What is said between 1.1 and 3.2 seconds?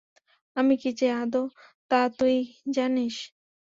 আদো তা তুই জানিস?